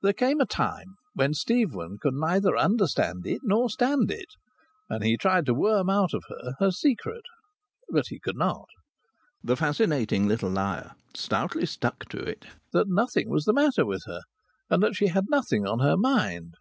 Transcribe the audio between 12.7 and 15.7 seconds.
that nothing was the matter with her, and that she had nothing